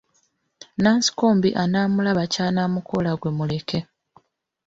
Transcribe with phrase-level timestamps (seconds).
[0.81, 3.79] Nansikombi anaamulaba ky'anamukola gwe muleke.